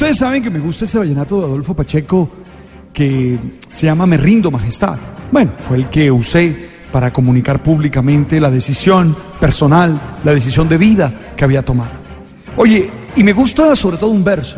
Ustedes 0.00 0.18
saben 0.18 0.44
que 0.44 0.48
me 0.48 0.60
gusta 0.60 0.84
ese 0.84 0.96
vallenato 0.96 1.40
de 1.40 1.46
Adolfo 1.46 1.74
Pacheco 1.74 2.30
que 2.92 3.36
se 3.72 3.86
llama 3.86 4.06
Me 4.06 4.16
rindo 4.16 4.48
majestad. 4.48 4.96
Bueno, 5.32 5.50
fue 5.66 5.76
el 5.76 5.88
que 5.88 6.08
usé 6.08 6.54
para 6.92 7.12
comunicar 7.12 7.60
públicamente 7.64 8.38
la 8.38 8.48
decisión 8.48 9.16
personal, 9.40 10.00
la 10.22 10.32
decisión 10.32 10.68
de 10.68 10.78
vida 10.78 11.12
que 11.36 11.42
había 11.42 11.64
tomado. 11.64 11.90
Oye, 12.56 12.88
y 13.16 13.24
me 13.24 13.32
gusta 13.32 13.74
sobre 13.74 13.96
todo 13.96 14.10
un 14.10 14.22
verso. 14.22 14.56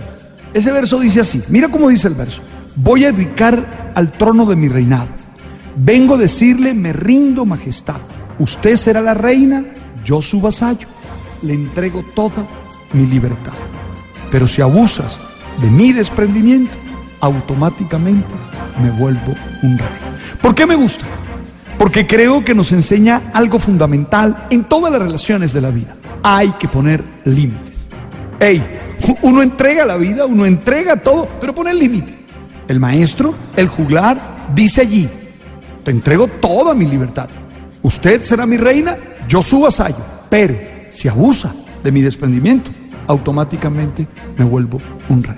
Ese 0.53 0.73
verso 0.73 1.01
dice 1.01 1.21
así, 1.21 1.43
mira 1.49 1.69
cómo 1.69 1.89
dice 1.89 2.09
el 2.09 2.15
verso. 2.15 2.43
Voy 2.77 3.07
a 3.07 3.13
dedicar 3.13 3.93
al 3.95 4.13
trono 4.13 4.45
de 4.45 4.57
mi 4.57 4.69
reinado. 4.69 5.09
Vengo 5.75 6.17
a 6.17 6.19
decirle, 6.19 6.75
me 6.75 6.93
rindo 6.93 7.47
majestad. 7.47 7.97
Usted 8.39 8.77
será 8.77 9.01
la 9.01 9.15
reina, 9.15 9.65
yo 10.05 10.21
su 10.21 10.39
vasallo. 10.39 10.87
Le 11.41 11.55
entrego 11.55 12.05
toda 12.15 12.47
mi 12.93 13.07
libertad. 13.07 13.55
Pero 14.31 14.47
si 14.47 14.61
abusas 14.61 15.19
de 15.61 15.71
mi 15.71 15.93
desprendimiento, 15.93 16.77
automáticamente 17.21 18.35
me 18.83 18.91
vuelvo 18.91 19.35
un 19.63 19.79
rey. 19.79 19.89
¿Por 20.41 20.55
qué 20.55 20.67
me 20.67 20.75
gusta? 20.75 21.07
Porque 21.79 22.07
creo 22.07 22.45
que 22.45 22.55
nos 22.55 22.73
enseña 22.73 23.23
algo 23.33 23.59
fundamental 23.59 24.47
en 24.51 24.65
todas 24.65 24.93
las 24.93 25.03
relaciones 25.03 25.53
de 25.53 25.61
la 25.61 25.71
vida. 25.71 25.97
Hay 26.23 26.53
que 26.53 26.69
poner 26.69 27.03
límites. 27.25 27.87
Ey, 28.39 28.63
uno 29.23 29.43
entrega 29.43 29.85
la 29.85 29.97
vida, 29.97 30.27
uno 30.27 30.47
entrega 30.47 30.97
todo, 30.97 31.29
pero 31.41 31.55
pone 31.55 31.71
el 31.71 31.79
límite. 31.79 32.19
El 32.69 32.81
maestro, 32.81 33.35
el 33.57 33.69
juglar, 33.69 34.19
dice 34.55 34.83
allí, 34.83 35.09
te 35.85 35.91
entrego 35.91 36.29
toda 36.29 36.75
mi 36.75 36.87
libertad. 36.87 37.29
Usted 37.83 38.23
será 38.25 38.47
mi 38.47 38.57
reina, 38.57 38.97
yo 39.29 39.43
su 39.43 39.61
vasallo. 39.61 40.05
Pero 40.29 40.57
si 40.89 41.09
abusa 41.09 41.55
de 41.83 41.91
mi 41.91 42.03
desprendimiento, 42.03 42.71
automáticamente 43.11 44.07
me 44.39 44.45
vuelvo 44.45 44.81
un 45.09 45.23
rey. 45.23 45.37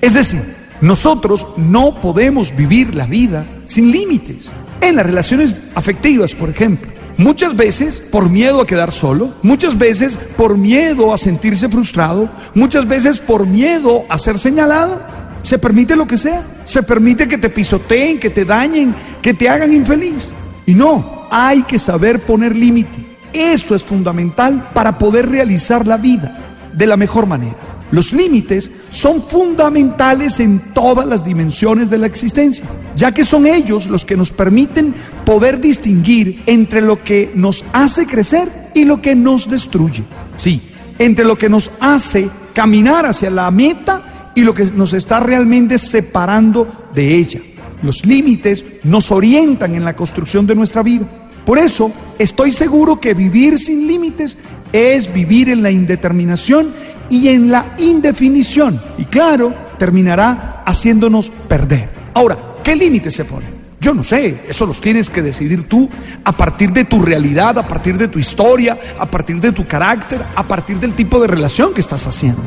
Es 0.00 0.14
decir, 0.14 0.42
nosotros 0.80 1.46
no 1.56 2.00
podemos 2.00 2.54
vivir 2.54 2.94
la 2.94 3.06
vida 3.06 3.46
sin 3.66 3.90
límites. 3.90 4.50
En 4.80 4.96
las 4.96 5.06
relaciones 5.06 5.56
afectivas, 5.74 6.34
por 6.34 6.50
ejemplo, 6.50 6.90
muchas 7.16 7.56
veces 7.56 8.00
por 8.00 8.28
miedo 8.28 8.60
a 8.60 8.66
quedar 8.66 8.92
solo, 8.92 9.32
muchas 9.42 9.78
veces 9.78 10.18
por 10.36 10.58
miedo 10.58 11.14
a 11.14 11.18
sentirse 11.18 11.68
frustrado, 11.68 12.28
muchas 12.54 12.86
veces 12.86 13.20
por 13.20 13.46
miedo 13.46 14.04
a 14.08 14.18
ser 14.18 14.36
señalado, 14.36 15.00
se 15.42 15.58
permite 15.58 15.94
lo 15.94 16.06
que 16.06 16.18
sea. 16.18 16.42
Se 16.64 16.82
permite 16.82 17.28
que 17.28 17.38
te 17.38 17.50
pisoteen, 17.50 18.18
que 18.18 18.30
te 18.30 18.44
dañen, 18.44 18.94
que 19.22 19.34
te 19.34 19.48
hagan 19.48 19.72
infeliz. 19.72 20.32
Y 20.66 20.74
no, 20.74 21.26
hay 21.30 21.62
que 21.62 21.78
saber 21.78 22.20
poner 22.20 22.56
límite. 22.56 23.04
Eso 23.32 23.74
es 23.74 23.82
fundamental 23.82 24.70
para 24.72 24.96
poder 24.96 25.28
realizar 25.28 25.86
la 25.86 25.96
vida 25.96 26.53
de 26.76 26.86
la 26.86 26.96
mejor 26.96 27.26
manera. 27.26 27.56
Los 27.90 28.12
límites 28.12 28.70
son 28.90 29.22
fundamentales 29.22 30.40
en 30.40 30.58
todas 30.72 31.06
las 31.06 31.24
dimensiones 31.24 31.90
de 31.90 31.98
la 31.98 32.06
existencia, 32.06 32.64
ya 32.96 33.12
que 33.12 33.24
son 33.24 33.46
ellos 33.46 33.86
los 33.86 34.04
que 34.04 34.16
nos 34.16 34.32
permiten 34.32 34.94
poder 35.24 35.60
distinguir 35.60 36.42
entre 36.46 36.80
lo 36.80 37.02
que 37.02 37.30
nos 37.34 37.64
hace 37.72 38.06
crecer 38.06 38.48
y 38.74 38.84
lo 38.84 39.00
que 39.00 39.14
nos 39.14 39.48
destruye. 39.48 40.02
Sí, 40.36 40.60
entre 40.98 41.24
lo 41.24 41.36
que 41.38 41.48
nos 41.48 41.70
hace 41.78 42.28
caminar 42.52 43.06
hacia 43.06 43.30
la 43.30 43.50
meta 43.50 44.32
y 44.34 44.42
lo 44.42 44.54
que 44.54 44.64
nos 44.74 44.92
está 44.92 45.20
realmente 45.20 45.78
separando 45.78 46.88
de 46.94 47.14
ella. 47.14 47.40
Los 47.82 48.06
límites 48.06 48.64
nos 48.82 49.12
orientan 49.12 49.74
en 49.74 49.84
la 49.84 49.94
construcción 49.94 50.46
de 50.46 50.54
nuestra 50.54 50.82
vida. 50.82 51.06
Por 51.44 51.58
eso 51.58 51.92
estoy 52.18 52.52
seguro 52.52 53.00
que 53.00 53.14
vivir 53.14 53.58
sin 53.58 53.86
límites 53.86 54.38
es 54.72 55.12
vivir 55.12 55.48
en 55.48 55.62
la 55.62 55.70
indeterminación 55.70 56.72
y 57.08 57.28
en 57.28 57.50
la 57.50 57.74
indefinición. 57.78 58.80
Y 58.98 59.04
claro, 59.04 59.54
terminará 59.78 60.62
haciéndonos 60.66 61.30
perder. 61.30 61.88
Ahora, 62.14 62.36
¿qué 62.62 62.74
límites 62.74 63.14
se 63.14 63.24
ponen? 63.24 63.54
Yo 63.80 63.92
no 63.92 64.02
sé, 64.02 64.40
eso 64.48 64.64
los 64.64 64.80
tienes 64.80 65.10
que 65.10 65.20
decidir 65.20 65.68
tú 65.68 65.90
a 66.24 66.32
partir 66.32 66.72
de 66.72 66.86
tu 66.86 67.02
realidad, 67.02 67.58
a 67.58 67.68
partir 67.68 67.98
de 67.98 68.08
tu 68.08 68.18
historia, 68.18 68.78
a 68.98 69.04
partir 69.04 69.40
de 69.42 69.52
tu 69.52 69.66
carácter, 69.66 70.22
a 70.34 70.42
partir 70.42 70.80
del 70.80 70.94
tipo 70.94 71.20
de 71.20 71.26
relación 71.26 71.74
que 71.74 71.82
estás 71.82 72.06
haciendo. 72.06 72.40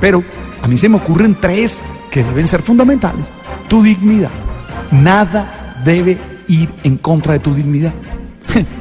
Pero 0.00 0.22
a 0.62 0.68
mí 0.68 0.76
se 0.76 0.88
me 0.88 0.96
ocurren 0.96 1.36
tres 1.40 1.80
que 2.12 2.22
deben 2.22 2.46
ser 2.46 2.62
fundamentales. 2.62 3.26
Tu 3.68 3.82
dignidad. 3.82 4.30
Nada 4.92 5.82
debe 5.84 6.16
ir 6.46 6.70
en 6.84 6.96
contra 6.96 7.32
de 7.32 7.40
tu 7.40 7.52
dignidad. 7.54 7.92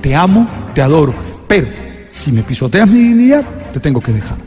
Te 0.02 0.16
amo, 0.16 0.48
te 0.74 0.82
adoro, 0.82 1.14
pero 1.48 1.68
si 2.10 2.32
me 2.32 2.44
pisoteas 2.44 2.88
mi 2.90 3.00
dignidad, 3.00 3.44
te 3.72 3.80
tengo 3.80 4.02
que 4.02 4.12
dejar. 4.12 4.38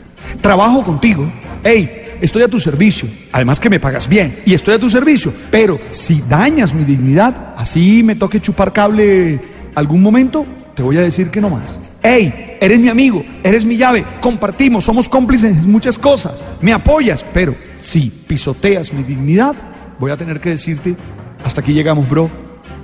Trabajo 0.41 0.83
contigo, 0.83 1.31
hey, 1.63 2.17
estoy 2.21 2.43
a 2.43 2.47
tu 2.47 2.59
servicio, 2.59 3.09
además 3.31 3.59
que 3.59 3.69
me 3.69 3.79
pagas 3.79 4.07
bien 4.07 4.39
y 4.45 4.53
estoy 4.53 4.75
a 4.75 4.79
tu 4.79 4.89
servicio, 4.89 5.33
pero 5.51 5.79
si 5.89 6.21
dañas 6.21 6.73
mi 6.73 6.85
dignidad, 6.85 7.55
así 7.57 8.03
me 8.03 8.15
toque 8.15 8.39
chupar 8.39 8.71
cable 8.71 9.41
algún 9.75 10.01
momento, 10.01 10.45
te 10.75 10.83
voy 10.83 10.97
a 10.97 11.01
decir 11.01 11.29
que 11.29 11.41
no 11.41 11.49
más. 11.49 11.79
Hey, 12.01 12.57
eres 12.61 12.79
mi 12.79 12.87
amigo, 12.87 13.23
eres 13.43 13.65
mi 13.65 13.77
llave, 13.77 14.05
compartimos, 14.21 14.83
somos 14.83 15.09
cómplices 15.09 15.63
en 15.63 15.71
muchas 15.71 15.97
cosas, 15.97 16.41
me 16.61 16.71
apoyas, 16.71 17.25
pero 17.33 17.55
si 17.77 18.09
pisoteas 18.27 18.93
mi 18.93 19.03
dignidad, 19.03 19.55
voy 19.99 20.11
a 20.11 20.17
tener 20.17 20.39
que 20.39 20.49
decirte, 20.49 20.95
hasta 21.43 21.61
aquí 21.61 21.73
llegamos, 21.73 22.07
bro, 22.07 22.29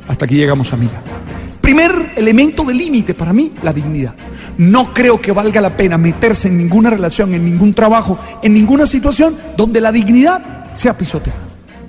hasta 0.07 0.25
aquí 0.25 0.35
llegamos, 0.35 0.73
amiga. 0.73 1.01
Primer 1.63 2.11
elemento 2.17 2.65
de 2.65 2.73
límite 2.73 3.13
para 3.13 3.31
mí, 3.31 3.53
la 3.63 3.71
dignidad. 3.71 4.13
No 4.57 4.93
creo 4.93 5.21
que 5.21 5.31
valga 5.31 5.61
la 5.61 5.77
pena 5.77 5.97
meterse 5.97 6.49
en 6.49 6.57
ninguna 6.57 6.89
relación, 6.89 7.33
en 7.33 7.45
ningún 7.45 7.73
trabajo, 7.73 8.19
en 8.41 8.53
ninguna 8.53 8.85
situación 8.85 9.33
donde 9.55 9.79
la 9.79 9.93
dignidad 9.93 10.73
sea 10.73 10.93
pisoteada. 10.97 11.39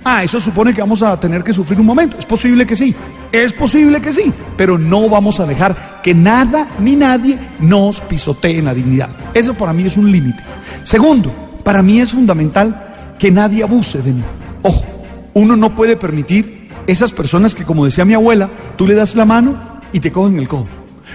Ah, 0.05 0.23
eso 0.23 0.39
supone 0.39 0.73
que 0.73 0.81
vamos 0.81 1.03
a 1.03 1.19
tener 1.19 1.43
que 1.43 1.53
sufrir 1.53 1.81
un 1.81 1.87
momento. 1.87 2.17
Es 2.17 2.25
posible 2.25 2.65
que 2.69 2.77
sí, 2.77 2.95
es 3.33 3.53
posible 3.53 4.01
que 4.01 4.13
sí, 4.13 4.33
pero 4.57 4.79
no 4.79 5.09
vamos 5.09 5.41
a 5.41 5.45
dejar 5.45 6.01
que 6.05 6.15
nada 6.15 6.69
ni 6.79 6.95
nadie 6.95 7.37
nos 7.59 8.01
pisotee 8.01 8.61
en 8.61 8.67
la 8.67 8.75
dignidad. 8.75 9.09
Eso 9.35 9.55
para 9.55 9.73
mí 9.73 9.83
es 9.83 9.97
un 9.97 10.13
límite. 10.13 10.41
Segundo, 10.85 11.33
para 11.65 11.83
mí 11.83 11.99
es 11.99 12.13
fundamental 12.13 13.17
que 13.19 13.33
nadie 13.33 13.65
abuse 13.65 14.01
de 14.03 14.13
mí. 14.13 14.23
Ojo, 14.63 14.85
uno 15.33 15.57
no 15.57 15.75
puede 15.75 15.97
permitir 15.97 16.69
esas 16.87 17.13
personas 17.13 17.55
que, 17.55 17.65
como 17.65 17.85
decía 17.85 18.05
mi 18.05 18.15
abuela, 18.15 18.51
tú 18.77 18.87
le 18.87 18.95
das 18.95 19.15
la 19.15 19.25
mano 19.25 19.64
y 19.95 20.01
te 20.01 20.13
cogen 20.13 20.39
el 20.39 20.49
codo. 20.49 20.67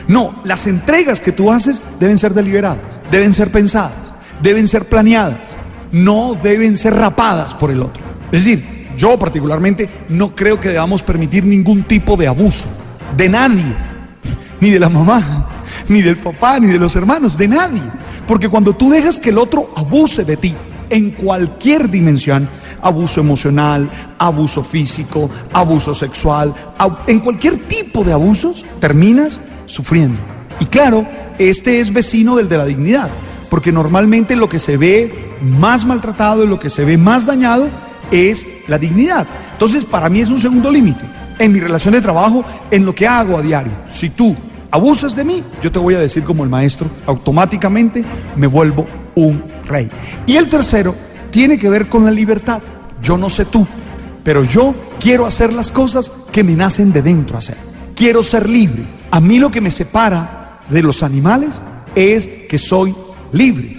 No, 0.07 0.41
las 0.43 0.65
entregas 0.65 1.19
que 1.19 1.31
tú 1.31 1.51
haces 1.51 1.83
deben 1.99 2.17
ser 2.17 2.33
deliberadas, 2.33 2.79
deben 3.11 3.33
ser 3.33 3.51
pensadas, 3.51 4.13
deben 4.41 4.67
ser 4.67 4.85
planeadas, 4.85 5.55
no 5.91 6.35
deben 6.41 6.77
ser 6.77 6.95
rapadas 6.95 7.53
por 7.53 7.69
el 7.69 7.81
otro. 7.81 8.01
Es 8.31 8.45
decir, 8.45 8.63
yo 8.97 9.19
particularmente 9.19 9.89
no 10.09 10.33
creo 10.33 10.59
que 10.59 10.69
debamos 10.69 11.03
permitir 11.03 11.45
ningún 11.45 11.83
tipo 11.83 12.15
de 12.17 12.27
abuso 12.27 12.67
de 13.17 13.27
nadie, 13.27 13.75
ni 14.61 14.69
de 14.69 14.79
la 14.79 14.89
mamá, 14.89 15.47
ni 15.89 16.01
del 16.01 16.17
papá, 16.17 16.59
ni 16.59 16.67
de 16.67 16.79
los 16.79 16.95
hermanos, 16.95 17.37
de 17.37 17.47
nadie. 17.47 17.81
Porque 18.27 18.47
cuando 18.47 18.73
tú 18.75 18.89
dejas 18.89 19.19
que 19.19 19.29
el 19.29 19.37
otro 19.37 19.71
abuse 19.75 20.23
de 20.23 20.37
ti 20.37 20.55
en 20.89 21.11
cualquier 21.11 21.89
dimensión, 21.89 22.47
abuso 22.81 23.19
emocional, 23.19 23.89
abuso 24.17 24.63
físico, 24.63 25.29
abuso 25.53 25.93
sexual, 25.93 26.53
en 27.07 27.19
cualquier 27.19 27.57
tipo 27.67 28.03
de 28.03 28.13
abusos, 28.13 28.65
terminas 28.79 29.39
sufriendo. 29.65 30.17
Y 30.59 30.65
claro, 30.65 31.05
este 31.37 31.79
es 31.79 31.93
vecino 31.93 32.35
del 32.35 32.49
de 32.49 32.57
la 32.57 32.65
dignidad, 32.65 33.09
porque 33.49 33.71
normalmente 33.71 34.35
lo 34.35 34.49
que 34.49 34.59
se 34.59 34.77
ve 34.77 35.11
más 35.41 35.85
maltratado, 35.85 36.45
lo 36.45 36.59
que 36.59 36.69
se 36.69 36.85
ve 36.85 36.97
más 36.97 37.25
dañado, 37.25 37.67
es 38.11 38.45
la 38.67 38.77
dignidad. 38.77 39.27
Entonces, 39.53 39.85
para 39.85 40.09
mí 40.09 40.19
es 40.21 40.29
un 40.29 40.41
segundo 40.41 40.71
límite. 40.71 41.05
En 41.37 41.51
mi 41.51 41.59
relación 41.59 41.93
de 41.93 42.01
trabajo, 42.01 42.43
en 42.69 42.85
lo 42.85 42.93
que 42.93 43.07
hago 43.07 43.37
a 43.37 43.41
diario. 43.41 43.71
Si 43.89 44.09
tú 44.09 44.35
abusas 44.71 45.15
de 45.15 45.23
mí, 45.23 45.43
yo 45.61 45.71
te 45.71 45.79
voy 45.79 45.95
a 45.95 45.99
decir 45.99 46.23
como 46.23 46.43
el 46.43 46.49
maestro, 46.49 46.89
automáticamente 47.05 48.03
me 48.35 48.47
vuelvo 48.47 48.85
un 49.15 49.41
rey. 49.69 49.89
Y 50.25 50.35
el 50.35 50.49
tercero 50.49 50.93
tiene 51.29 51.57
que 51.57 51.69
ver 51.69 51.87
con 51.87 52.03
la 52.03 52.11
libertad. 52.11 52.61
Yo 53.01 53.17
no 53.17 53.29
sé 53.29 53.45
tú, 53.45 53.65
pero 54.23 54.43
yo 54.43 54.75
quiero 54.99 55.25
hacer 55.25 55.53
las 55.53 55.71
cosas 55.71 56.11
que 56.31 56.43
me 56.43 56.55
nacen 56.55 56.91
de 56.91 57.01
dentro 57.01 57.37
hacer. 57.37 57.57
Quiero 57.95 58.23
ser 58.23 58.49
libre. 58.49 58.83
A 59.11 59.21
mí 59.21 59.39
lo 59.39 59.49
que 59.49 59.61
me 59.61 59.71
separa 59.71 60.61
de 60.69 60.83
los 60.83 61.03
animales 61.03 61.61
es 61.95 62.27
que 62.49 62.57
soy 62.57 62.93
libre. 63.31 63.77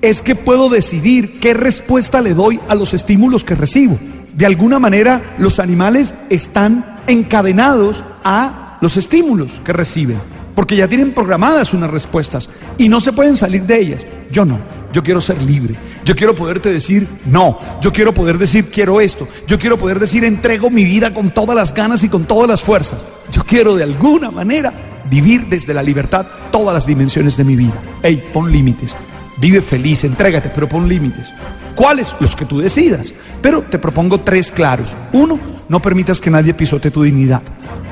Es 0.00 0.22
que 0.22 0.34
puedo 0.34 0.68
decidir 0.68 1.38
qué 1.38 1.54
respuesta 1.54 2.20
le 2.20 2.34
doy 2.34 2.58
a 2.68 2.74
los 2.74 2.94
estímulos 2.94 3.44
que 3.44 3.54
recibo. 3.54 3.98
De 4.34 4.46
alguna 4.46 4.78
manera 4.78 5.34
los 5.38 5.58
animales 5.58 6.14
están 6.30 7.00
encadenados 7.06 8.02
a 8.24 8.78
los 8.80 8.96
estímulos 8.96 9.60
que 9.64 9.72
reciben, 9.72 10.18
porque 10.54 10.74
ya 10.74 10.88
tienen 10.88 11.12
programadas 11.12 11.72
unas 11.72 11.90
respuestas 11.90 12.48
y 12.78 12.88
no 12.88 13.00
se 13.00 13.12
pueden 13.12 13.36
salir 13.36 13.62
de 13.62 13.80
ellas. 13.80 14.02
Yo 14.30 14.44
no. 14.44 14.58
Yo 14.92 15.02
quiero 15.02 15.20
ser 15.20 15.42
libre. 15.42 15.74
Yo 16.04 16.14
quiero 16.14 16.34
poderte 16.34 16.70
decir 16.70 17.08
no. 17.26 17.58
Yo 17.80 17.92
quiero 17.92 18.12
poder 18.12 18.38
decir 18.38 18.70
quiero 18.70 19.00
esto. 19.00 19.26
Yo 19.46 19.58
quiero 19.58 19.78
poder 19.78 19.98
decir 19.98 20.24
entrego 20.24 20.70
mi 20.70 20.84
vida 20.84 21.14
con 21.14 21.30
todas 21.30 21.56
las 21.56 21.74
ganas 21.74 22.04
y 22.04 22.08
con 22.08 22.24
todas 22.24 22.48
las 22.48 22.62
fuerzas. 22.62 23.04
Yo 23.30 23.44
quiero 23.44 23.74
de 23.74 23.84
alguna 23.84 24.30
manera 24.30 24.72
vivir 25.10 25.46
desde 25.46 25.74
la 25.74 25.82
libertad 25.82 26.26
todas 26.50 26.74
las 26.74 26.86
dimensiones 26.86 27.36
de 27.36 27.44
mi 27.44 27.56
vida. 27.56 27.74
Ey, 28.02 28.22
pon 28.32 28.50
límites. 28.50 28.94
Vive 29.38 29.62
feliz, 29.62 30.04
entrégate, 30.04 30.50
pero 30.50 30.68
pon 30.68 30.88
límites. 30.88 31.32
¿Cuáles? 31.74 32.14
Los 32.20 32.36
que 32.36 32.44
tú 32.44 32.60
decidas. 32.60 33.14
Pero 33.40 33.62
te 33.62 33.78
propongo 33.78 34.20
tres 34.20 34.50
claros. 34.50 34.96
Uno, 35.12 35.38
no 35.68 35.80
permitas 35.80 36.20
que 36.20 36.30
nadie 36.30 36.54
pisote 36.54 36.90
tu 36.90 37.02
dignidad. 37.02 37.42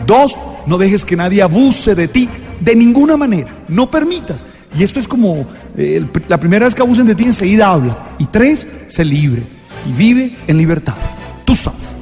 Dos, 0.06 0.37
no 0.67 0.76
dejes 0.79 1.05
que 1.05 1.17
nadie 1.17 1.43
abuse 1.43 1.94
de 1.94 2.08
ti 2.08 2.29
de 2.61 2.75
ninguna 2.75 3.17
manera. 3.17 3.49
No 3.69 3.91
permitas. 3.91 4.44
Y 4.79 4.85
esto 4.85 5.01
es 5.01 5.09
como 5.09 5.47
eh, 5.77 6.05
la 6.29 6.39
primera 6.39 6.65
vez 6.65 6.75
que 6.75 6.83
abusen 6.83 7.07
de 7.07 7.15
ti, 7.15 7.25
enseguida 7.25 7.71
habla. 7.71 8.15
Y 8.19 8.27
tres, 8.27 8.67
sé 8.89 9.05
libre 9.05 9.43
y 9.89 9.93
vive 9.93 10.37
en 10.47 10.59
libertad. 10.59 10.97
Tú 11.45 11.57
sabes. 11.57 12.00